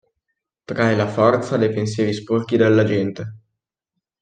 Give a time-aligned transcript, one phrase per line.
[0.71, 3.37] Trae la forza dai pensieri sporchi della gente.